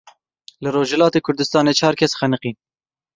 [0.63, 2.55] Li Rojhilatê Kurdistanê çar kes xeniqîn.